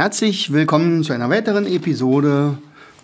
[0.00, 2.56] Herzlich willkommen zu einer weiteren Episode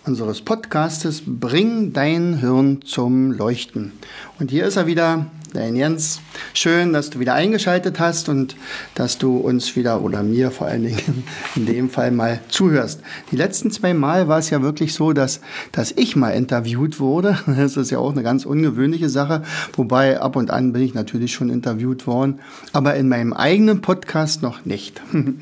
[0.07, 3.91] unseres Podcastes Bring dein Hirn zum Leuchten.
[4.39, 6.21] Und hier ist er wieder, dein Jens.
[6.53, 8.55] Schön, dass du wieder eingeschaltet hast und
[8.95, 11.23] dass du uns wieder oder mir vor allen Dingen
[11.55, 13.01] in dem Fall mal zuhörst.
[13.31, 17.37] Die letzten zwei Mal war es ja wirklich so, dass, dass ich mal interviewt wurde.
[17.57, 19.41] Das ist ja auch eine ganz ungewöhnliche Sache.
[19.73, 22.39] Wobei ab und an bin ich natürlich schon interviewt worden,
[22.71, 25.01] aber in meinem eigenen Podcast noch nicht.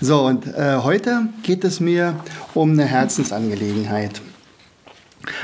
[0.00, 2.14] So, und äh, heute geht es mir
[2.54, 4.20] um eine Herzensangelegenheit.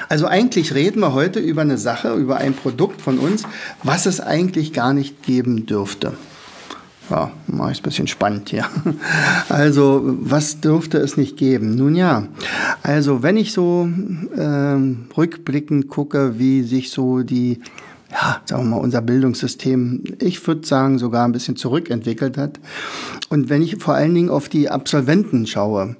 [0.08, 3.44] Also eigentlich reden wir heute über eine Sache, über ein Produkt von uns,
[3.82, 6.14] was es eigentlich gar nicht geben dürfte.
[7.10, 8.66] Ja, mache ich ein bisschen spannend hier.
[9.48, 11.76] Also, was dürfte es nicht geben?
[11.76, 12.26] Nun ja,
[12.82, 13.88] also wenn ich so
[14.36, 14.76] äh,
[15.16, 17.60] rückblickend gucke, wie sich so die
[18.16, 22.58] ja, sagen wir mal, unser Bildungssystem, ich würde sagen, sogar ein bisschen zurückentwickelt hat.
[23.28, 25.96] Und wenn ich vor allen Dingen auf die Absolventen schaue,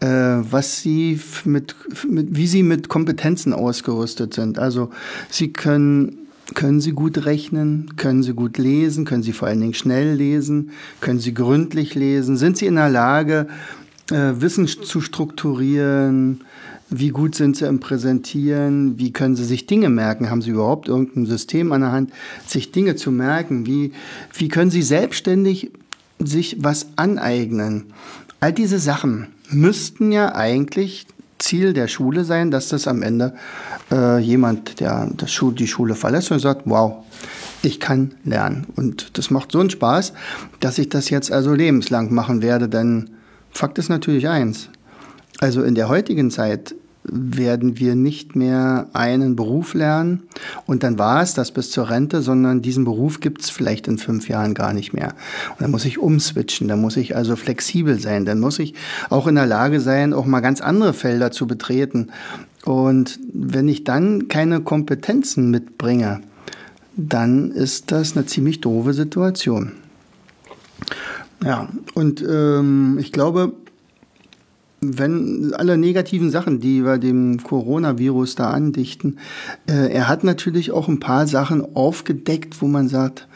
[0.00, 1.74] äh, was sie mit,
[2.08, 4.58] mit, wie sie mit Kompetenzen ausgerüstet sind.
[4.58, 4.90] Also
[5.28, 6.18] sie können
[6.54, 7.96] können Sie gut rechnen?
[7.96, 9.04] Können Sie gut lesen?
[9.04, 10.70] Können Sie vor allen Dingen schnell lesen?
[11.00, 12.36] Können Sie gründlich lesen?
[12.36, 13.48] Sind Sie in der Lage,
[14.12, 16.44] äh, Wissen zu strukturieren?
[16.88, 18.98] Wie gut sind sie im Präsentieren?
[18.98, 20.30] Wie können sie sich Dinge merken?
[20.30, 22.12] Haben sie überhaupt irgendein System an der Hand,
[22.46, 23.66] sich Dinge zu merken?
[23.66, 23.92] Wie,
[24.34, 25.72] wie können sie selbstständig
[26.20, 27.86] sich was aneignen?
[28.38, 31.06] All diese Sachen müssten ja eigentlich
[31.38, 33.34] Ziel der Schule sein, dass das am Ende
[33.90, 37.04] äh, jemand, der das Schul die Schule verlässt und sagt, wow,
[37.62, 38.66] ich kann lernen.
[38.76, 40.12] Und das macht so einen Spaß,
[40.60, 43.10] dass ich das jetzt also lebenslang machen werde, denn
[43.50, 44.68] Fakt ist natürlich eins,
[45.38, 46.74] also in der heutigen Zeit
[47.08, 50.22] werden wir nicht mehr einen Beruf lernen
[50.66, 53.98] und dann war es das bis zur Rente, sondern diesen Beruf gibt es vielleicht in
[53.98, 55.14] fünf Jahren gar nicht mehr.
[55.50, 58.74] Und dann muss ich umswitchen, dann muss ich also flexibel sein, dann muss ich
[59.08, 62.08] auch in der Lage sein, auch mal ganz andere Felder zu betreten.
[62.64, 66.22] Und wenn ich dann keine Kompetenzen mitbringe,
[66.96, 69.72] dann ist das eine ziemlich doofe Situation.
[71.44, 73.52] Ja, und ähm, ich glaube,
[74.98, 79.18] wenn alle negativen Sachen, die wir dem Coronavirus da andichten,
[79.68, 83.26] äh, er hat natürlich auch ein paar Sachen aufgedeckt, wo man sagt,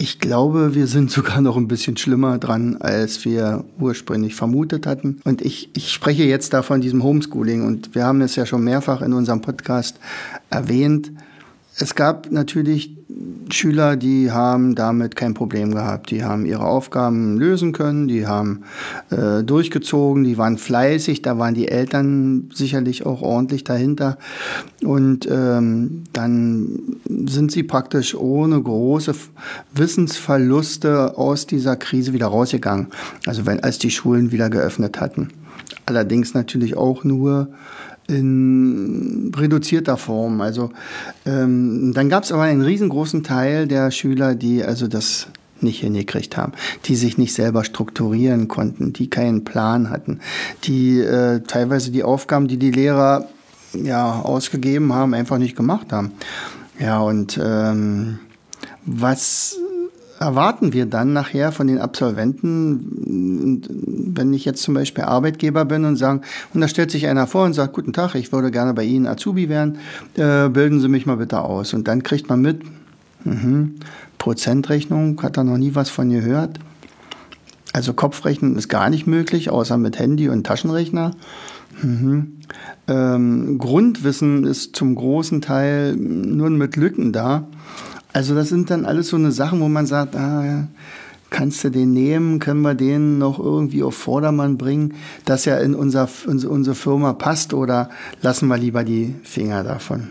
[0.00, 5.20] ich glaube, wir sind sogar noch ein bisschen schlimmer dran, als wir ursprünglich vermutet hatten.
[5.24, 8.62] Und ich, ich spreche jetzt da von diesem Homeschooling und wir haben es ja schon
[8.62, 9.98] mehrfach in unserem Podcast
[10.50, 11.10] erwähnt.
[11.80, 12.96] Es gab natürlich
[13.50, 16.10] Schüler, die haben damit kein Problem gehabt.
[16.10, 18.64] Die haben ihre Aufgaben lösen können, die haben
[19.10, 24.18] äh, durchgezogen, die waren fleißig, da waren die Eltern sicherlich auch ordentlich dahinter.
[24.84, 29.14] Und ähm, dann sind sie praktisch ohne große
[29.74, 32.88] Wissensverluste aus dieser Krise wieder rausgegangen.
[33.26, 35.30] Also wenn als die Schulen wieder geöffnet hatten.
[35.86, 37.48] Allerdings natürlich auch nur
[38.08, 40.40] in reduzierter Form.
[40.40, 40.70] Also
[41.26, 45.28] ähm, dann gab es aber einen riesengroßen Teil der Schüler, die also das
[45.60, 46.52] nicht hingekriegt haben,
[46.84, 50.20] die sich nicht selber strukturieren konnten, die keinen Plan hatten,
[50.64, 53.28] die äh, teilweise die Aufgaben, die die Lehrer
[53.74, 56.12] ja ausgegeben haben, einfach nicht gemacht haben.
[56.80, 58.20] Ja und ähm,
[58.86, 59.58] was
[60.20, 63.62] erwarten wir dann nachher von den Absolventen,
[64.14, 66.22] wenn ich jetzt zum Beispiel Arbeitgeber bin und sagen,
[66.54, 69.06] und da stellt sich einer vor und sagt, guten Tag, ich würde gerne bei Ihnen
[69.06, 69.78] Azubi werden,
[70.16, 71.74] äh, bilden Sie mich mal bitte aus.
[71.74, 72.62] Und dann kriegt man mit,
[73.24, 73.68] mh,
[74.18, 76.58] Prozentrechnung, hat er noch nie was von gehört.
[77.72, 81.12] Also Kopfrechnen ist gar nicht möglich, außer mit Handy und Taschenrechner.
[81.82, 82.38] Mhm.
[82.88, 87.46] Ähm, Grundwissen ist zum großen Teil nur mit Lücken da.
[88.12, 90.66] Also das sind dann alles so eine Sachen, wo man sagt, ah,
[91.30, 94.94] kannst du den nehmen, können wir den noch irgendwie auf Vordermann bringen,
[95.24, 97.90] dass er in unser, in unsere Firma passt oder
[98.22, 100.08] lassen wir lieber die Finger davon.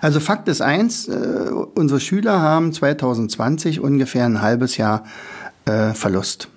[0.00, 5.04] Also Fakt ist eins, äh, unsere Schüler haben 2020 ungefähr ein halbes Jahr
[5.64, 6.48] äh, Verlust.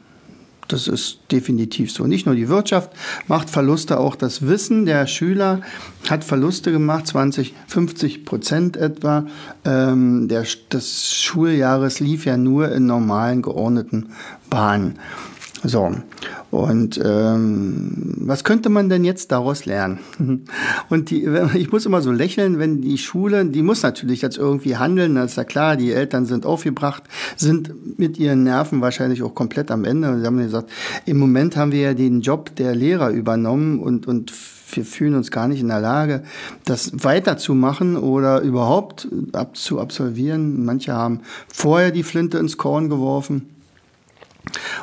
[0.68, 2.06] Das ist definitiv so.
[2.06, 2.92] Nicht nur die Wirtschaft
[3.28, 5.62] macht Verluste, auch das Wissen der Schüler
[6.10, 9.26] hat Verluste gemacht, 20, 50 Prozent etwa.
[9.66, 14.12] Ähm, der, des Schuljahres lief ja nur in normalen, geordneten
[14.50, 15.00] Bahnen.
[15.66, 15.92] So,
[16.52, 20.00] und ähm, was könnte man denn jetzt daraus lernen?
[20.90, 21.26] Und die,
[21.56, 25.32] ich muss immer so lächeln, wenn die Schule, die muss natürlich jetzt irgendwie handeln, das
[25.32, 27.04] ist ja klar, die Eltern sind aufgebracht,
[27.38, 30.12] sind mit ihren Nerven wahrscheinlich auch komplett am Ende.
[30.12, 30.70] Und sie haben gesagt,
[31.06, 34.34] im Moment haben wir ja den Job der Lehrer übernommen und, und
[34.76, 36.24] wir fühlen uns gar nicht in der Lage,
[36.66, 40.66] das weiterzumachen oder überhaupt ab, zu absolvieren.
[40.66, 43.50] Manche haben vorher die Flinte ins Korn geworfen.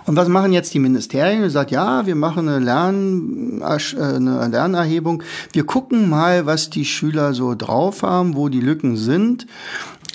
[0.06, 1.42] Und was machen jetzt die Ministerien?
[1.42, 5.22] Sie sagt, ja, wir machen eine, Lern, äh, eine Lernerhebung.
[5.52, 9.46] Wir gucken mal, was die Schüler so drauf haben, wo die Lücken sind.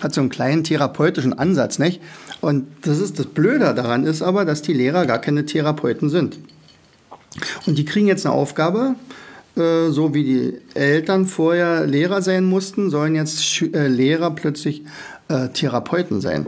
[0.02, 2.02] Hat so einen kleinen therapeutischen Ansatz, nicht?
[2.42, 6.38] Und das ist das Blöde daran ist aber, dass die Lehrer gar keine Therapeuten sind.
[7.66, 8.96] Und die kriegen jetzt eine Aufgabe,
[9.56, 14.84] äh, so wie die Eltern vorher Lehrer sein mussten, sollen jetzt äh, Lehrer plötzlich
[15.28, 16.46] äh, Therapeuten sein.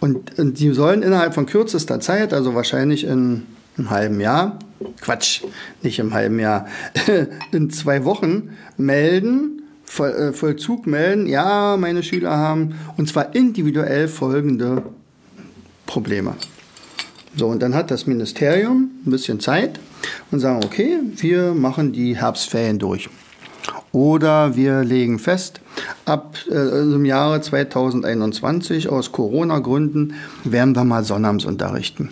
[0.00, 3.42] Und, und die sollen innerhalb von kürzester Zeit, also wahrscheinlich in
[3.76, 4.58] einem halben Jahr,
[5.00, 5.42] Quatsch,
[5.82, 6.66] nicht im halben Jahr,
[7.52, 14.06] in zwei Wochen melden, Voll, äh, Vollzug melden, ja, meine Schüler haben, und zwar individuell
[14.06, 14.84] folgende
[15.86, 16.36] Probleme.
[17.36, 19.80] So, und dann hat das Ministerium ein bisschen Zeit
[20.30, 23.08] und sagen, okay, wir machen die Herbstferien durch.
[23.92, 25.60] Oder wir legen fest,
[26.04, 30.14] ab äh, also im Jahre 2021 aus Corona-Gründen
[30.44, 32.10] werden wir mal Sonnabends unterrichten.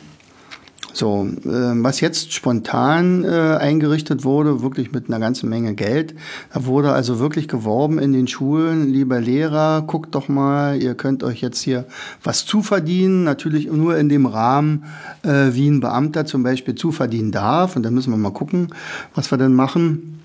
[0.98, 1.48] So, äh,
[1.84, 6.16] was jetzt spontan äh, eingerichtet wurde, wirklich mit einer ganzen Menge Geld,
[6.52, 11.22] da wurde also wirklich geworben in den Schulen, lieber Lehrer, guckt doch mal, ihr könnt
[11.22, 11.84] euch jetzt hier
[12.24, 14.86] was zuverdienen, natürlich nur in dem Rahmen,
[15.22, 17.76] äh, wie ein Beamter zum Beispiel zuverdienen darf.
[17.76, 18.74] Und da müssen wir mal gucken,
[19.14, 20.17] was wir denn machen.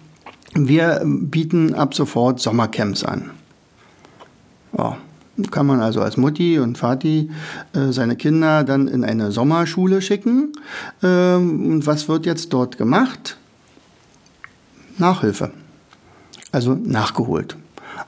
[0.54, 3.32] Wir bieten ab sofort Sommercamps an.
[4.78, 4.98] Ja,
[5.50, 7.32] kann man also als Mutti und Vati
[7.74, 10.54] äh, seine Kinder dann in eine Sommerschule schicken.
[11.02, 13.38] Ähm, und was wird jetzt dort gemacht?
[14.98, 15.52] Nachhilfe.
[16.52, 17.58] Also nachgeholt.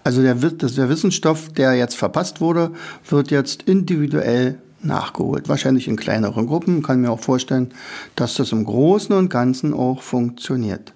[0.04, 2.72] Also der, der Wissensstoff, der jetzt verpasst wurde,
[3.10, 5.50] wird jetzt individuell nachgeholt.
[5.50, 6.84] Wahrscheinlich in kleineren Gruppen.
[6.84, 7.72] Kann mir auch vorstellen,
[8.16, 10.94] dass das im Großen und Ganzen auch funktioniert.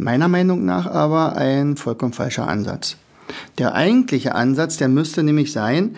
[0.00, 2.96] Meiner Meinung nach aber ein vollkommen falscher Ansatz.
[3.58, 5.96] Der eigentliche Ansatz, der müsste nämlich sein,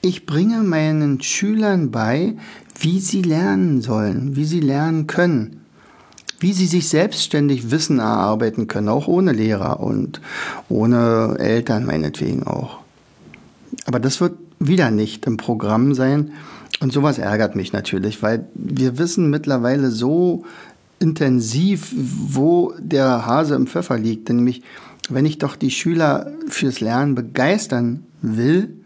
[0.00, 2.34] ich bringe meinen Schülern bei,
[2.80, 5.60] wie sie lernen sollen, wie sie lernen können,
[6.40, 10.22] wie sie sich selbstständig Wissen erarbeiten können, auch ohne Lehrer und
[10.70, 12.78] ohne Eltern meinetwegen auch.
[13.84, 16.32] Aber das wird wieder nicht im Programm sein.
[16.80, 20.44] Und sowas ärgert mich natürlich, weil wir wissen mittlerweile so
[21.02, 24.28] intensiv, wo der Hase im Pfeffer liegt.
[24.28, 24.62] Denn nämlich,
[25.08, 28.76] wenn ich doch die Schüler fürs Lernen begeistern will,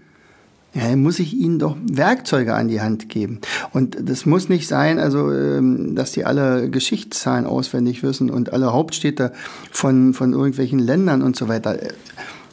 [0.77, 3.41] ja, muss ich ihnen doch Werkzeuge an die Hand geben.
[3.73, 8.73] Und das muss nicht sein, also, ähm, dass die alle Geschichtszahlen auswendig wissen und alle
[8.73, 9.33] Hauptstädte
[9.71, 11.79] von, von irgendwelchen Ländern und so weiter.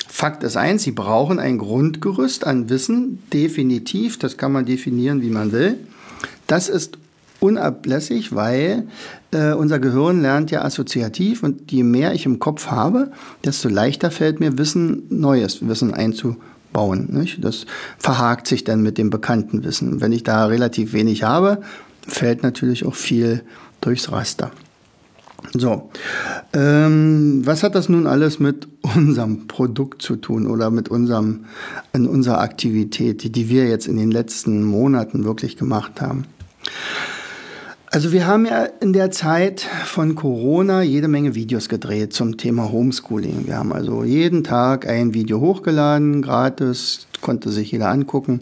[0.08, 5.30] Fakt ist eins, sie brauchen ein Grundgerüst an Wissen, definitiv, das kann man definieren, wie
[5.30, 5.80] man will.
[6.48, 6.98] Das ist
[7.44, 8.88] unablässig, weil
[9.32, 13.12] äh, unser Gehirn lernt ja assoziativ und je mehr ich im Kopf habe,
[13.44, 17.10] desto leichter fällt mir Wissen, neues Wissen einzubauen.
[17.12, 17.44] Nicht?
[17.44, 17.66] Das
[17.98, 20.00] verhakt sich dann mit dem bekannten Wissen.
[20.00, 21.62] Wenn ich da relativ wenig habe,
[22.08, 23.44] fällt natürlich auch viel
[23.82, 24.52] durchs Raster.
[25.52, 25.90] So,
[26.54, 31.44] ähm, was hat das nun alles mit unserem Produkt zu tun oder mit unserem,
[31.92, 36.24] in unserer Aktivität, die, die wir jetzt in den letzten Monaten wirklich gemacht haben?
[37.94, 42.72] Also wir haben ja in der Zeit von Corona jede Menge Videos gedreht zum Thema
[42.72, 43.46] Homeschooling.
[43.46, 48.40] Wir haben also jeden Tag ein Video hochgeladen, gratis, konnte sich jeder angucken.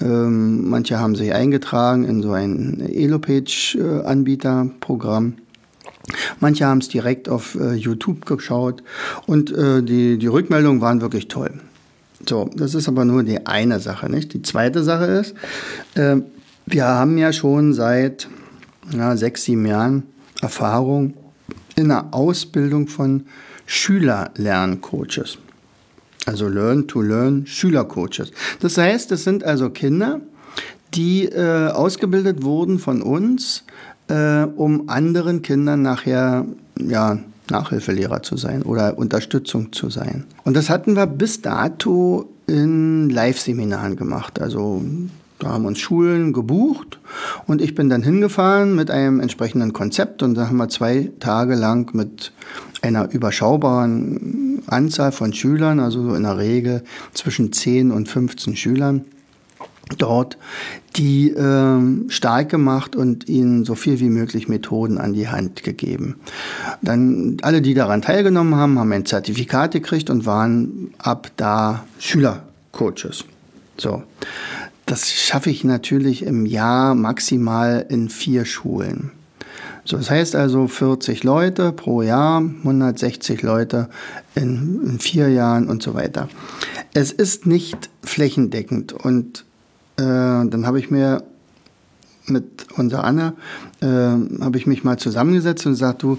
[0.00, 5.34] Ähm, manche haben sich eingetragen in so ein Elopage-Anbieterprogramm.
[6.40, 8.82] Manche haben es direkt auf äh, YouTube geschaut
[9.28, 11.52] und äh, die, die Rückmeldungen waren wirklich toll.
[12.28, 14.34] So, das ist aber nur die eine Sache, nicht?
[14.34, 15.36] Die zweite Sache ist,
[15.94, 16.16] äh,
[16.66, 18.26] wir haben ja schon seit
[18.96, 20.04] ja, sechs, sieben Jahren
[20.40, 21.14] Erfahrung
[21.76, 23.26] in der Ausbildung von
[23.66, 25.38] Schülerlerncoaches.
[26.26, 28.32] Also Learn-to-Learn Schülercoaches.
[28.60, 30.20] Das heißt, es sind also Kinder,
[30.94, 33.64] die äh, ausgebildet wurden von uns,
[34.08, 36.44] äh, um anderen Kindern nachher
[36.78, 37.18] ja,
[37.50, 40.24] Nachhilfelehrer zu sein oder Unterstützung zu sein.
[40.44, 44.40] Und das hatten wir bis dato in Live-Seminaren gemacht.
[44.40, 44.82] Also
[45.38, 46.98] da haben uns Schulen gebucht
[47.46, 51.54] und ich bin dann hingefahren mit einem entsprechenden Konzept und da haben wir zwei Tage
[51.54, 52.32] lang mit
[52.82, 56.82] einer überschaubaren Anzahl von Schülern, also in der Regel
[57.14, 59.04] zwischen 10 und 15 Schülern,
[59.96, 60.36] dort
[60.96, 66.16] die äh, stark gemacht und ihnen so viel wie möglich Methoden an die Hand gegeben.
[66.82, 73.24] Dann alle, die daran teilgenommen haben, haben ein Zertifikat gekriegt und waren ab da Schülercoaches.
[73.76, 74.02] So.
[74.88, 79.10] Das schaffe ich natürlich im Jahr maximal in vier Schulen.
[79.84, 83.90] So, das heißt also 40 Leute pro Jahr, 160 Leute
[84.34, 86.30] in, in vier Jahren und so weiter.
[86.94, 89.44] Es ist nicht flächendeckend und
[89.96, 91.22] äh, dann habe ich mir
[92.24, 93.34] mit unserer Anne,
[93.80, 96.18] äh, habe ich mich mal zusammengesetzt und gesagt, du,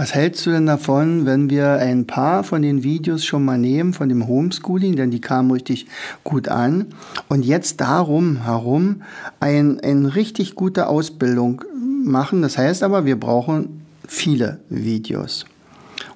[0.00, 3.92] was hältst du denn davon, wenn wir ein paar von den Videos schon mal nehmen
[3.92, 5.88] von dem Homeschooling, denn die kamen richtig
[6.24, 6.86] gut an
[7.28, 9.02] und jetzt darum herum
[9.40, 11.62] ein, eine richtig gute Ausbildung
[12.02, 12.40] machen.
[12.40, 15.44] Das heißt aber, wir brauchen viele Videos.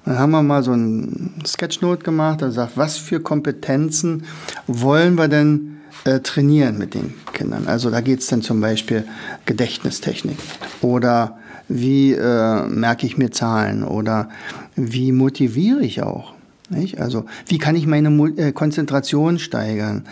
[0.03, 4.23] Und dann haben wir mal so ein Sketchnote gemacht, da sagt, was für Kompetenzen
[4.65, 7.67] wollen wir denn äh, trainieren mit den Kindern.
[7.67, 9.05] Also da geht es dann zum Beispiel
[9.45, 10.39] Gedächtnistechnik
[10.81, 14.29] oder wie äh, merke ich mir Zahlen oder
[14.75, 16.33] wie motiviere ich auch.
[16.69, 16.99] Nicht?
[16.99, 20.05] Also wie kann ich meine äh, Konzentration steigern?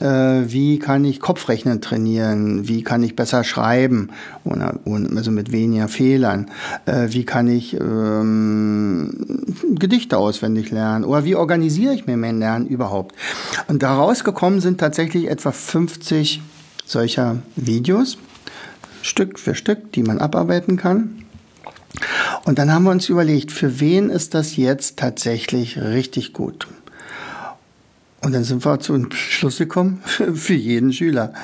[0.00, 4.10] äh, wie kann ich Kopfrechnen trainieren, wie kann ich besser schreiben,
[4.44, 4.80] ohne,
[5.16, 6.50] also mit weniger Fehlern,
[6.86, 9.44] äh, wie kann ich ähm,
[9.78, 13.14] Gedichte auswendig lernen oder wie organisiere ich mir mein Lernen überhaupt.
[13.68, 16.42] Und daraus gekommen sind tatsächlich etwa 50
[16.84, 18.18] solcher Videos,
[19.04, 21.24] Stück für Stück, die man abarbeiten kann.
[22.44, 26.66] Und dann haben wir uns überlegt, für wen ist das jetzt tatsächlich richtig gut?
[28.22, 31.34] Und dann sind wir zu einem Schluss gekommen, für jeden Schüler.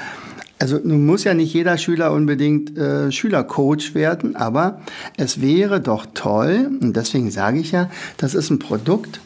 [0.59, 4.81] Also nun muss ja nicht jeder Schüler unbedingt äh, Schülercoach werden, aber
[5.17, 9.21] es wäre doch toll, und deswegen sage ich ja, das ist ein Produkt,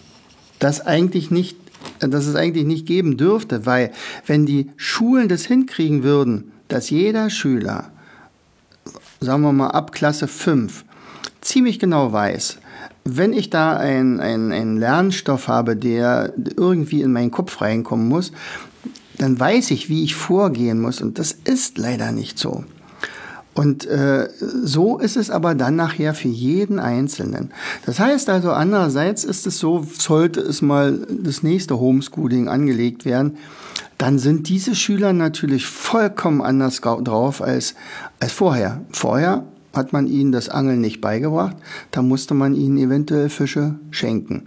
[0.59, 1.57] das eigentlich nicht,
[2.01, 3.93] das es eigentlich nicht geben dürfte, weil
[4.27, 7.91] wenn die Schulen das hinkriegen würden, dass jeder Schüler,
[9.25, 10.85] sagen wir mal ab Klasse 5,
[11.41, 12.59] ziemlich genau weiß,
[13.05, 18.33] wenn ich da einen ein Lernstoff habe, der irgendwie in meinen Kopf reinkommen muss,
[19.19, 21.01] dann weiß ich, wie ich vorgehen muss.
[21.01, 22.65] Und das ist leider nicht so.
[23.55, 27.53] Und äh, so ist es aber dann nachher für jeden Einzelnen.
[27.87, 33.37] Das heißt also, andererseits ist es so, sollte es mal das nächste Homeschooling angelegt werden,
[33.99, 37.75] dann sind diese Schüler natürlich vollkommen anders drauf als,
[38.21, 38.81] als vorher.
[38.91, 41.57] Vorher hat man ihnen das Angeln nicht beigebracht,
[41.91, 44.45] da musste man ihnen eventuell Fische schenken.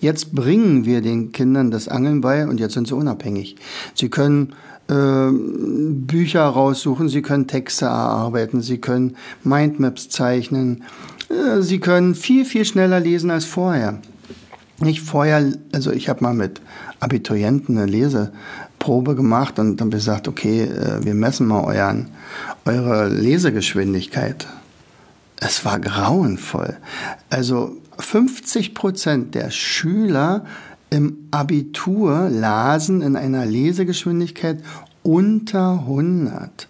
[0.00, 3.56] Jetzt bringen wir den Kindern das Angeln bei und jetzt sind sie unabhängig.
[3.94, 4.54] Sie können
[4.88, 10.84] äh, Bücher raussuchen, sie können Texte erarbeiten, sie können Mindmaps zeichnen,
[11.28, 14.00] äh, sie können viel, viel schneller lesen als vorher.
[14.80, 16.62] Nicht vorher, also ich habe mal mit
[17.00, 17.90] Abiturienten eine
[18.80, 22.08] Leseprobe gemacht und dann gesagt, okay, äh, wir messen mal euren,
[22.64, 24.46] eure Lesegeschwindigkeit.
[25.38, 26.76] Es war grauenvoll.
[27.28, 30.44] Also 50 Prozent der Schüler
[30.90, 34.58] im Abitur lasen in einer Lesegeschwindigkeit
[35.02, 36.68] unter 100.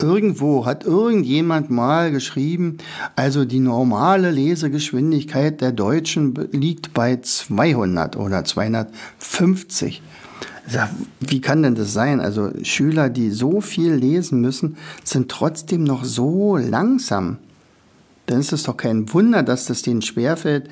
[0.00, 2.78] Irgendwo hat irgendjemand mal geschrieben,
[3.16, 10.00] also die normale Lesegeschwindigkeit der Deutschen liegt bei 200 oder 250.
[11.20, 12.20] Wie kann denn das sein?
[12.20, 17.38] Also Schüler, die so viel lesen müssen, sind trotzdem noch so langsam.
[18.26, 20.68] Dann ist es doch kein Wunder, dass das denen schwerfällt,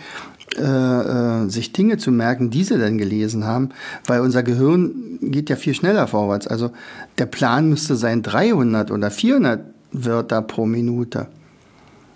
[0.56, 3.70] äh, äh, sich Dinge zu merken, die sie dann gelesen haben,
[4.06, 6.46] weil unser Gehirn geht ja viel schneller vorwärts.
[6.46, 6.70] Also
[7.18, 9.60] der Plan müsste sein 300 oder 400
[9.92, 11.26] Wörter pro Minute.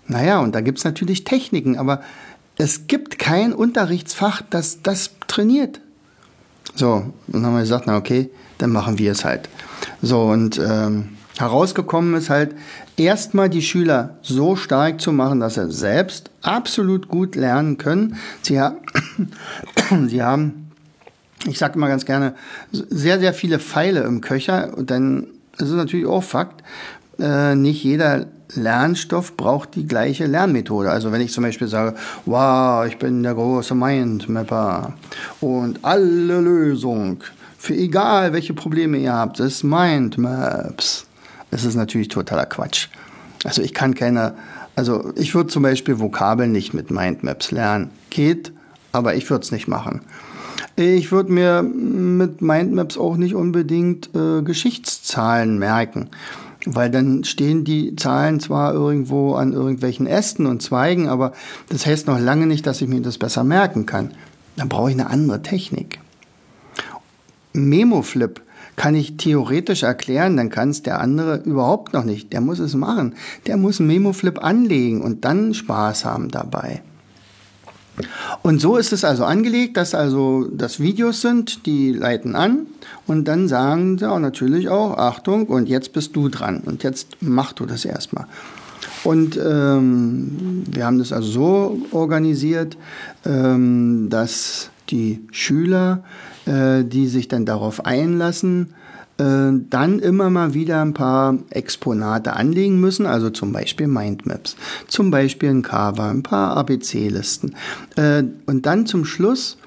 [0.07, 2.01] Naja, und da gibt es natürlich Techniken, aber
[2.57, 5.81] es gibt kein Unterrichtsfach, das das trainiert.
[6.75, 9.49] So, dann haben wir gesagt, na okay, dann machen wir es halt.
[10.01, 12.55] So, und ähm, herausgekommen ist halt,
[12.97, 18.17] erstmal die Schüler so stark zu machen, dass sie selbst absolut gut lernen können.
[18.41, 18.75] Sie, ha
[20.07, 20.71] sie haben,
[21.47, 22.35] ich sage immer ganz gerne,
[22.71, 24.77] sehr, sehr viele Pfeile im Köcher.
[24.77, 25.27] Und dann
[25.57, 26.63] ist es natürlich auch Fakt,
[27.19, 30.89] äh, nicht jeder Lernstoff braucht die gleiche Lernmethode.
[30.89, 34.93] Also wenn ich zum Beispiel sage, wow, ich bin der große Mindmapper
[35.41, 37.23] und alle Lösung
[37.57, 41.05] für egal welche Probleme ihr habt, ist Mindmaps.
[41.49, 42.89] Das ist natürlich totaler Quatsch.
[43.43, 44.33] Also ich kann keine,
[44.75, 47.89] also ich würde zum Beispiel Vokabeln nicht mit Mindmaps lernen.
[48.09, 48.51] Geht,
[48.91, 50.01] aber ich würde es nicht machen.
[50.75, 56.09] Ich würde mir mit Mindmaps auch nicht unbedingt äh, Geschichtszahlen merken
[56.65, 61.33] weil dann stehen die Zahlen zwar irgendwo an irgendwelchen Ästen und Zweigen, aber
[61.69, 64.11] das heißt noch lange nicht, dass ich mir das besser merken kann.
[64.55, 65.99] Dann brauche ich eine andere Technik.
[67.53, 68.41] Memoflip
[68.75, 72.33] kann ich theoretisch erklären, dann kann es der andere überhaupt noch nicht.
[72.33, 73.13] Der muss es machen.
[73.45, 76.81] Der muss einen Memo-Flip anlegen und dann Spaß haben dabei.
[78.41, 82.67] Und so ist es also angelegt, dass also das Videos sind, die leiten an
[83.05, 87.17] und dann sagen sie auch natürlich auch, Achtung, und jetzt bist du dran und jetzt
[87.21, 88.25] mach du das erstmal.
[89.03, 92.77] Und ähm, wir haben das also so organisiert,
[93.25, 96.03] ähm, dass die Schüler,
[96.45, 98.73] äh, die sich dann darauf einlassen,
[99.17, 104.55] dann immer mal wieder ein paar Exponate anlegen müssen, also zum Beispiel Mindmaps,
[104.87, 107.55] zum Beispiel ein Cover, ein paar ABC-Listen.
[107.95, 109.57] Äh, und dann zum Schluss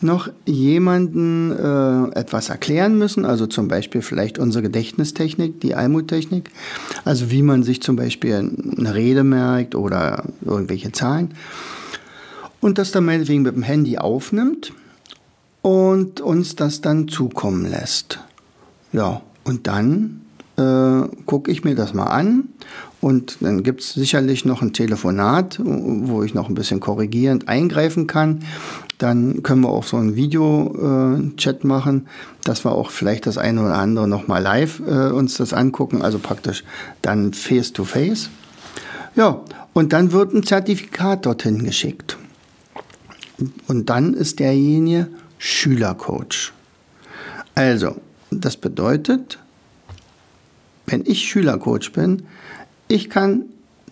[0.00, 6.50] noch jemanden äh, etwas erklären müssen, also zum Beispiel vielleicht unsere Gedächtnistechnik, die Almut-Technik,
[7.04, 11.34] also wie man sich zum Beispiel eine Rede merkt oder irgendwelche Zahlen
[12.60, 14.72] und das dann meinetwegen mit dem Handy aufnimmt
[15.62, 18.20] und uns das dann zukommen lässt.
[18.94, 20.20] Ja, und dann
[20.56, 22.44] äh, gucke ich mir das mal an
[23.00, 28.06] und dann gibt es sicherlich noch ein Telefonat, wo ich noch ein bisschen korrigierend eingreifen
[28.06, 28.44] kann.
[28.98, 32.06] Dann können wir auch so einen Video-Chat äh, machen,
[32.44, 36.00] dass wir auch vielleicht das eine oder andere noch mal live äh, uns das angucken,
[36.00, 36.62] also praktisch
[37.02, 38.30] dann face to face.
[39.16, 39.40] Ja,
[39.72, 42.16] und dann wird ein Zertifikat dorthin geschickt.
[43.66, 45.08] Und dann ist derjenige
[45.38, 46.52] Schülercoach.
[47.56, 47.96] Also,
[48.40, 49.38] das bedeutet,
[50.86, 52.24] wenn ich Schülercoach bin,
[52.88, 53.46] ich kann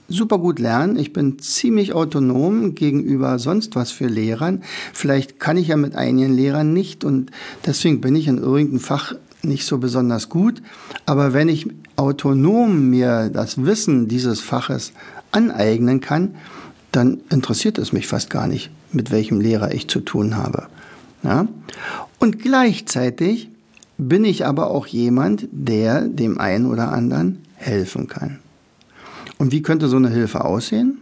[0.09, 0.97] super gut lernen.
[0.97, 4.63] Ich bin ziemlich autonom gegenüber sonst was für Lehrern.
[4.93, 7.31] Vielleicht kann ich ja mit einigen Lehrern nicht und
[7.67, 10.63] deswegen bin ich in irgendeinem Fach nicht so besonders gut.
[11.07, 14.93] Aber wenn ich autonom mir das Wissen dieses Faches
[15.31, 16.37] aneignen kann,
[16.93, 20.67] dann interessiert es mich fast gar nicht, mit welchem Lehrer ich zu tun habe.
[21.23, 21.49] Ja?
[22.19, 23.49] Und gleichzeitig
[24.09, 28.39] bin ich aber auch jemand, der dem einen oder anderen helfen kann.
[29.39, 30.99] Und wie könnte so eine Hilfe aussehen?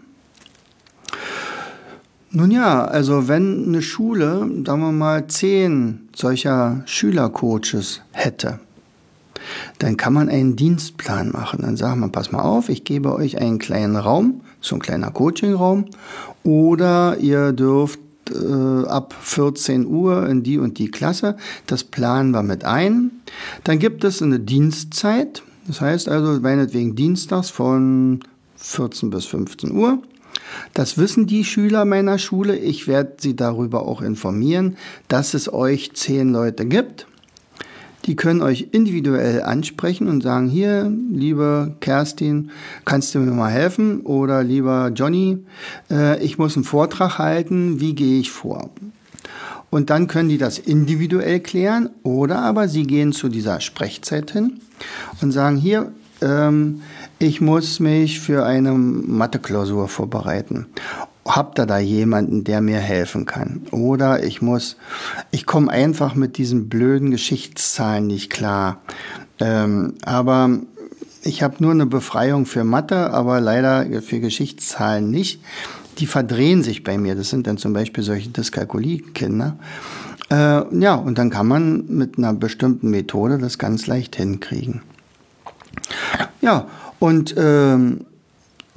[2.32, 8.60] Nun ja, also wenn eine Schule, sagen wir mal, zehn solcher Schülercoaches hätte,
[9.78, 11.62] dann kann man einen Dienstplan machen.
[11.62, 15.10] Dann sagt man, pass mal auf, ich gebe euch einen kleinen Raum, so ein kleiner
[15.10, 15.86] Coachingraum,
[16.44, 17.98] oder ihr dürft
[18.32, 21.36] äh, ab 14 Uhr in die und die Klasse.
[21.66, 23.10] Das planen wir mit ein.
[23.64, 25.42] Dann gibt es eine Dienstzeit.
[25.66, 28.20] Das heißt also meinetwegen dienstags von
[28.56, 30.02] 14 bis 15 Uhr.
[30.74, 32.56] Das wissen die Schüler meiner Schule.
[32.56, 34.76] Ich werde sie darüber auch informieren,
[35.08, 37.06] dass es euch zehn Leute gibt.
[38.06, 42.50] Die können euch individuell ansprechen und sagen, hier, liebe Kerstin,
[42.84, 44.00] kannst du mir mal helfen?
[44.00, 45.38] Oder lieber Johnny,
[45.90, 48.70] äh, ich muss einen Vortrag halten, wie gehe ich vor?
[49.68, 54.60] Und dann können die das individuell klären oder aber sie gehen zu dieser Sprechzeit hin
[55.20, 56.82] und sagen, hier, ähm,
[57.18, 60.66] ich muss mich für eine Mathe-Klausur vorbereiten
[61.26, 63.62] habt ihr da jemanden, der mir helfen kann?
[63.70, 64.76] Oder ich muss,
[65.30, 68.80] ich komme einfach mit diesen blöden Geschichtszahlen nicht klar.
[69.38, 70.50] Ähm, aber
[71.22, 75.42] ich habe nur eine Befreiung für Mathe, aber leider für Geschichtszahlen nicht.
[75.98, 77.14] Die verdrehen sich bei mir.
[77.14, 79.56] Das sind dann zum Beispiel solche Dyskalkulie-Kinder.
[80.30, 80.34] Äh,
[80.80, 84.82] ja, und dann kann man mit einer bestimmten Methode das ganz leicht hinkriegen.
[86.40, 88.06] Ja, und ähm,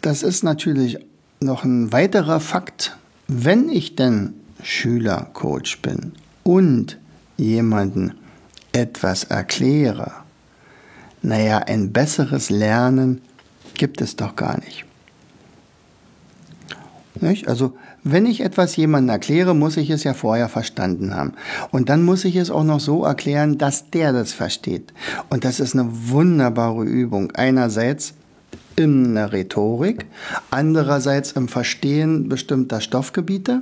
[0.01, 0.97] das ist natürlich
[1.43, 6.97] noch ein weiterer Fakt, wenn ich denn Schülercoach bin und
[7.38, 8.13] jemanden
[8.71, 10.12] etwas erkläre,
[11.21, 13.21] naja, ein besseres Lernen
[13.75, 14.86] gibt es doch gar nicht.
[17.21, 17.47] nicht.
[17.47, 21.34] Also, wenn ich etwas jemandem erkläre, muss ich es ja vorher verstanden haben.
[21.71, 24.93] Und dann muss ich es auch noch so erklären, dass der das versteht.
[25.29, 27.32] Und das ist eine wunderbare Übung.
[27.32, 28.13] Einerseits
[28.76, 30.06] in der Rhetorik,
[30.50, 33.62] andererseits im Verstehen bestimmter Stoffgebiete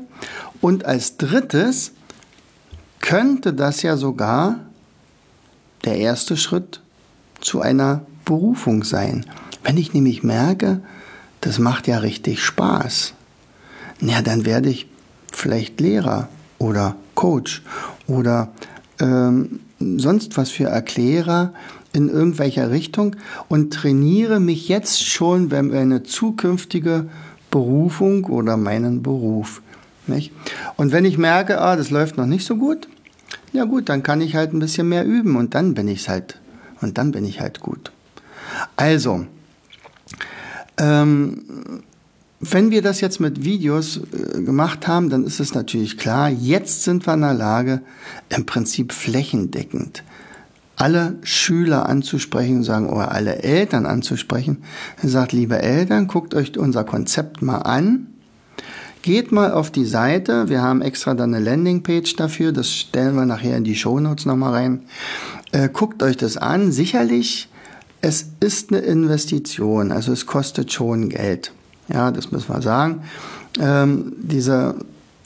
[0.61, 1.91] und als drittes
[2.99, 4.59] könnte das ja sogar
[5.85, 6.81] der erste Schritt
[7.41, 9.25] zu einer Berufung sein.
[9.63, 10.81] Wenn ich nämlich merke,
[11.41, 13.13] das macht ja richtig Spaß,
[14.01, 14.87] ja, dann werde ich
[15.31, 17.63] vielleicht Lehrer oder Coach
[18.07, 18.51] oder
[18.99, 21.53] ähm, sonst was für Erklärer
[21.93, 23.15] in irgendwelcher Richtung
[23.49, 27.07] und trainiere mich jetzt schon für eine zukünftige
[27.49, 29.61] Berufung oder meinen Beruf.
[30.07, 30.31] Nicht?
[30.77, 32.87] Und wenn ich merke, ah, das läuft noch nicht so gut,
[33.53, 36.39] ja gut, dann kann ich halt ein bisschen mehr üben und dann bin ich halt
[36.81, 37.91] und dann bin ich halt gut.
[38.75, 39.25] Also,
[40.77, 41.83] ähm,
[42.39, 46.83] wenn wir das jetzt mit Videos äh, gemacht haben, dann ist es natürlich klar, jetzt
[46.83, 47.81] sind wir in der Lage,
[48.29, 50.03] im Prinzip flächendeckend
[50.75, 54.63] alle Schüler anzusprechen und sagen, oder alle Eltern anzusprechen.
[55.01, 58.07] Er sagt, liebe Eltern, guckt euch unser Konzept mal an.
[59.03, 60.49] Geht mal auf die Seite.
[60.49, 62.51] Wir haben extra dann eine Landingpage dafür.
[62.51, 64.81] Das stellen wir nachher in die Shownotes nochmal rein.
[65.51, 66.71] Äh, guckt euch das an.
[66.71, 67.49] Sicherlich,
[68.01, 69.91] es ist eine Investition.
[69.91, 71.51] Also es kostet schon Geld.
[71.87, 73.03] Ja, das müssen wir sagen.
[73.59, 74.75] Ähm, diese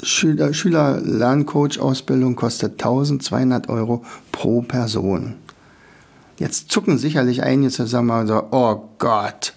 [0.06, 5.34] Schüler-Lerncoach-Ausbildung kostet 1200 Euro pro Person.
[6.38, 9.54] Jetzt zucken sicherlich einige zusammen und sagen, oh Gott,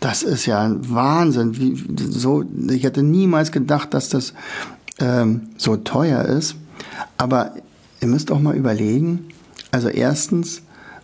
[0.00, 1.58] das ist ja ein Wahnsinn.
[1.58, 1.76] Wie,
[2.08, 4.32] so, ich hätte niemals gedacht, dass das
[5.00, 6.54] ähm, so teuer ist.
[7.18, 7.54] Aber
[8.00, 9.28] ihr müsst auch mal überlegen,
[9.70, 10.62] also erstens,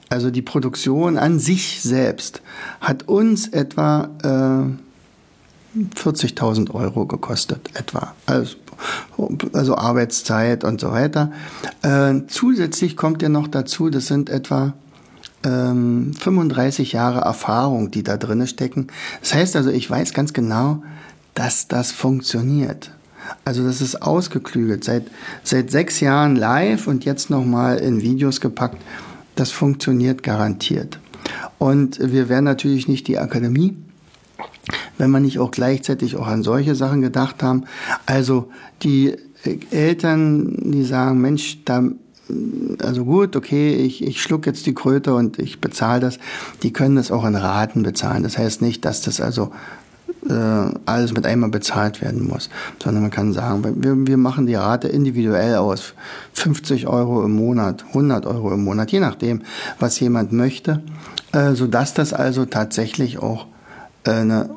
[0.08, 2.40] also die Produktion an sich selbst
[2.80, 4.64] hat uns etwa äh,
[5.94, 8.14] 40.000 Euro gekostet, etwa.
[8.24, 8.56] Also,
[9.52, 11.32] also Arbeitszeit und so weiter.
[11.82, 14.74] Äh, zusätzlich kommt ja noch dazu, das sind etwa
[15.44, 18.88] ähm, 35 Jahre Erfahrung, die da drin stecken.
[19.20, 20.82] Das heißt also, ich weiß ganz genau,
[21.34, 22.90] dass das funktioniert.
[23.44, 24.84] Also das ist ausgeklügelt.
[24.84, 25.04] Seit,
[25.42, 28.80] seit sechs Jahren live und jetzt nochmal in Videos gepackt.
[29.34, 30.98] Das funktioniert garantiert.
[31.58, 33.76] Und wir werden natürlich nicht die Akademie,
[34.98, 37.64] wenn wir nicht auch gleichzeitig auch an solche Sachen gedacht haben.
[38.06, 38.50] Also
[38.82, 39.16] die
[39.70, 41.82] Eltern, die sagen, Mensch, da
[42.82, 46.18] also gut, okay, ich, ich schluck jetzt die Kröte und ich bezahle das.
[46.62, 48.24] Die können das auch in Raten bezahlen.
[48.24, 49.52] Das heißt nicht, dass das also
[50.28, 52.50] äh, alles mit einmal bezahlt werden muss,
[52.82, 55.94] sondern man kann sagen, wir, wir machen die Rate individuell aus.
[56.32, 59.42] 50 Euro im Monat, 100 Euro im Monat, je nachdem,
[59.78, 60.82] was jemand möchte,
[61.32, 63.46] äh, sodass das also tatsächlich auch
[64.04, 64.50] äh, eine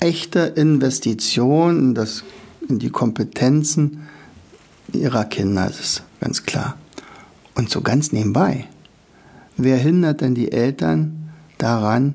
[0.00, 2.24] echte Investition in, das,
[2.68, 4.06] in die Kompetenzen
[4.92, 6.76] ihrer Kinder ist, ganz klar.
[7.54, 8.66] Und so ganz nebenbei,
[9.56, 12.14] wer hindert denn die Eltern daran,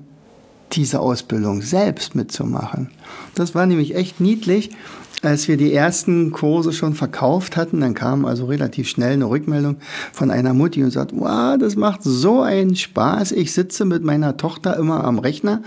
[0.74, 2.90] diese Ausbildung selbst mitzumachen?
[3.36, 4.72] Das war nämlich echt niedlich
[5.22, 9.78] als wir die ersten Kurse schon verkauft hatten, dann kam also relativ schnell eine Rückmeldung
[10.14, 13.32] von einer Mutti und sagt, wow, das macht so einen Spaß.
[13.34, 15.62] Ich sitze mit meiner Tochter immer am Rechner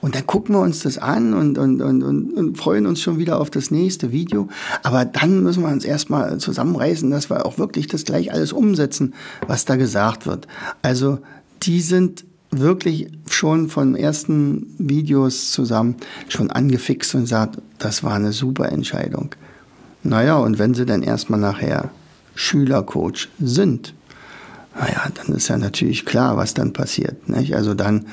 [0.00, 3.18] und dann gucken wir uns das an und, und, und, und, und freuen uns schon
[3.18, 4.48] wieder auf das nächste Video.
[4.82, 9.14] Aber dann müssen wir uns erstmal zusammenreißen, dass wir auch wirklich das gleich alles umsetzen,
[9.46, 10.48] was da gesagt wird.
[10.82, 11.18] Also
[11.62, 15.96] die sind wirklich schon von ersten Videos zusammen
[16.28, 19.34] schon angefixt und sagt, das war eine super Entscheidung.
[20.02, 21.90] Naja, und wenn sie dann erstmal nachher
[22.34, 23.94] Schülercoach sind,
[24.78, 27.28] naja, dann ist ja natürlich klar, was dann passiert.
[27.28, 27.56] Nicht?
[27.56, 28.06] Also dann,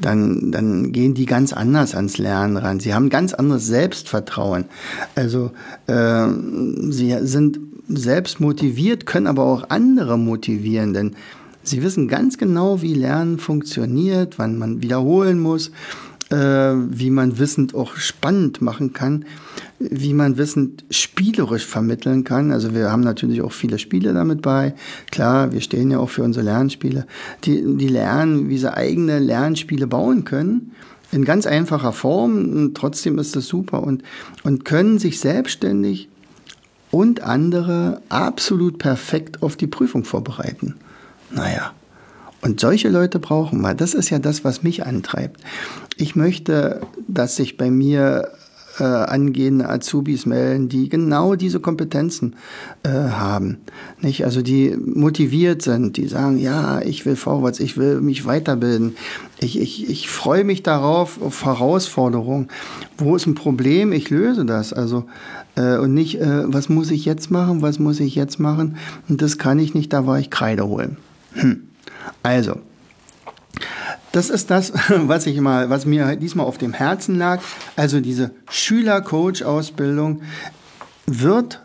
[0.00, 2.78] dann, dann gehen die ganz anders ans Lernen ran.
[2.78, 4.66] Sie haben ganz anderes Selbstvertrauen.
[5.14, 5.52] Also
[5.86, 6.26] äh,
[6.90, 7.58] sie sind
[7.88, 11.16] selbst motiviert, können aber auch andere motivieren, denn
[11.64, 15.70] Sie wissen ganz genau, wie Lernen funktioniert, wann man wiederholen muss,
[16.30, 19.24] äh, wie man wissend auch spannend machen kann,
[19.78, 22.52] wie man wissend spielerisch vermitteln kann.
[22.52, 24.74] Also wir haben natürlich auch viele Spiele damit bei.
[25.10, 27.06] Klar, wir stehen ja auch für unsere Lernspiele.
[27.44, 30.72] Die, die lernen, wie sie eigene Lernspiele bauen können
[31.12, 32.36] in ganz einfacher Form.
[32.52, 34.02] Und trotzdem ist das super und,
[34.42, 36.10] und können sich selbstständig
[36.90, 40.74] und andere absolut perfekt auf die Prüfung vorbereiten.
[41.30, 41.72] Naja.
[42.42, 43.74] Und solche Leute brauchen wir.
[43.74, 45.40] Das ist ja das, was mich antreibt.
[45.96, 48.30] Ich möchte, dass sich bei mir
[48.80, 52.36] äh, angehende Azubis melden, die genau diese Kompetenzen
[52.82, 53.58] äh, haben.
[54.00, 54.24] Nicht?
[54.24, 58.96] Also die motiviert sind, die sagen, ja, ich will vorwärts, ich will mich weiterbilden.
[59.38, 62.48] Ich, ich, ich freue mich darauf, auf Herausforderungen.
[62.98, 63.92] Wo ist ein Problem?
[63.92, 64.72] Ich löse das.
[64.72, 65.04] Also
[65.56, 68.76] äh, und nicht, äh, was muss ich jetzt machen, was muss ich jetzt machen?
[69.08, 70.96] Und das kann ich nicht, da war ich Kreide holen.
[71.34, 71.68] Hm.
[72.22, 72.60] Also,
[74.12, 77.40] das ist das, was ich mal, was mir diesmal auf dem Herzen lag.
[77.76, 80.22] Also diese Schüler-Coach-Ausbildung
[81.06, 81.60] wird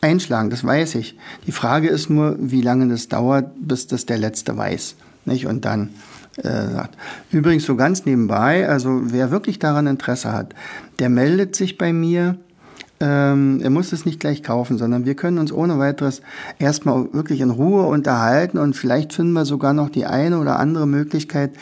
[0.00, 1.18] einschlagen, das weiß ich.
[1.46, 4.96] Die Frage ist nur, wie lange das dauert, bis das der Letzte weiß.
[5.24, 5.46] Nicht?
[5.46, 5.90] Und dann
[6.36, 6.96] äh, sagt.
[7.30, 10.54] Übrigens so ganz nebenbei, also wer wirklich daran Interesse hat,
[10.98, 12.36] der meldet sich bei mir
[13.00, 16.22] ähm, er muss es nicht gleich kaufen, sondern wir können uns ohne weiteres
[16.58, 20.86] erstmal wirklich in Ruhe unterhalten und vielleicht finden wir sogar noch die eine oder andere
[20.86, 21.52] Möglichkeit,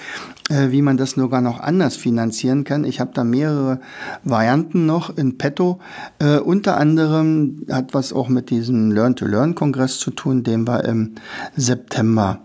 [0.51, 2.85] äh, wie man das sogar noch anders finanzieren kann.
[2.85, 3.81] Ich habe da mehrere
[4.25, 5.81] Varianten noch in petto.
[6.18, 11.14] Äh, unter anderem hat was auch mit diesem Learn-to-Learn-Kongress zu tun, den wir im
[11.57, 12.40] September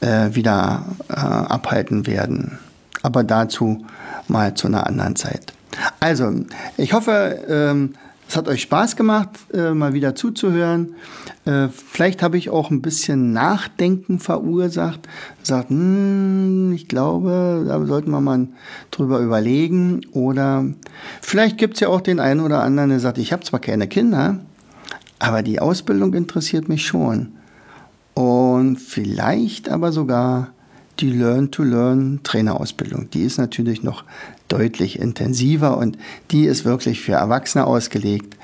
[0.00, 2.58] äh, wieder äh, abhalten werden.
[3.02, 3.86] Aber dazu
[4.28, 5.52] mal zu einer anderen Zeit.
[6.00, 6.32] Also,
[6.76, 7.94] ich hoffe, ähm,
[8.28, 10.96] Es hat euch Spaß gemacht, äh, mal wieder zuzuhören.
[11.44, 15.00] Äh, vielleicht habe ich auch ein bisschen Nachdenken verursacht.
[15.42, 18.48] Sagt, hm, ich glaube, da sollten wir mal
[18.90, 20.04] drüber überlegen.
[20.10, 20.64] Oder
[21.22, 23.86] vielleicht gibt es ja auch den einen oder anderen, der sagt, ich habe zwar keine
[23.86, 24.40] Kinder,
[25.20, 27.32] aber die Ausbildung interessiert mich schon.
[28.14, 30.48] Und vielleicht aber sogar
[30.98, 33.10] die Learn-to-Learn-Trainerausbildung.
[33.10, 34.04] Die ist natürlich noch
[34.48, 35.98] deutlich intensiver und
[36.30, 38.36] die ist wirklich für Erwachsene ausgelegt.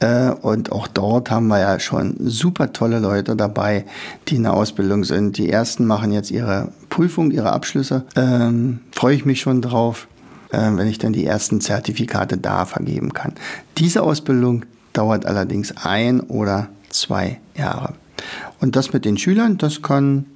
[0.00, 3.84] Äh, und auch dort haben wir ja schon super tolle Leute dabei,
[4.28, 5.36] die in der Ausbildung sind.
[5.36, 8.04] Die ersten machen jetzt ihre Prüfung, ihre Abschlüsse.
[8.16, 10.08] Ähm, Freue ich mich schon drauf,
[10.50, 13.34] äh, wenn ich dann die ersten Zertifikate da vergeben kann.
[13.76, 17.94] Diese Ausbildung dauert allerdings ein oder zwei Jahre.
[18.60, 20.26] Und das mit den Schülern, das kann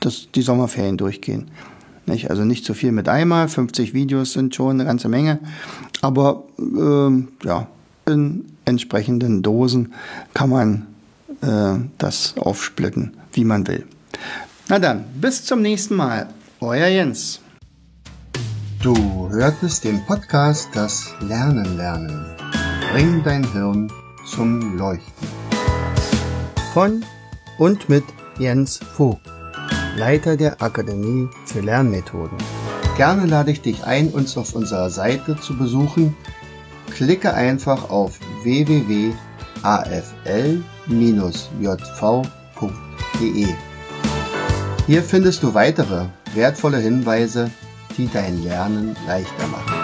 [0.00, 1.50] das, die Sommerferien durchgehen.
[2.06, 2.30] Nicht?
[2.30, 5.38] Also nicht zu viel mit einmal, 50 Videos sind schon eine ganze Menge,
[6.00, 7.66] aber ähm, ja,
[8.06, 9.92] in entsprechenden Dosen
[10.34, 10.86] kann man
[11.42, 13.86] äh, das aufsplitten, wie man will.
[14.68, 16.28] Na dann, bis zum nächsten Mal.
[16.60, 17.40] Euer Jens.
[18.82, 18.94] Du
[19.30, 22.24] hörtest den Podcast Das Lernen lernen.
[22.92, 23.90] Bring dein Hirn
[24.26, 25.28] zum Leuchten.
[26.72, 27.04] Von
[27.58, 28.04] und mit
[28.38, 29.39] Jens Vogt.
[30.00, 32.38] Leiter der Akademie für Lernmethoden.
[32.96, 36.16] Gerne lade ich dich ein, uns auf unserer Seite zu besuchen.
[36.90, 39.14] Klicke einfach auf www.afl-jv.de.
[44.86, 47.50] Hier findest du weitere wertvolle Hinweise,
[47.98, 49.74] die dein Lernen leichter machen.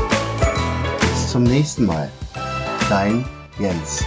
[1.00, 2.12] Bis zum nächsten Mal.
[2.90, 3.26] Dein
[3.60, 4.04] Jens.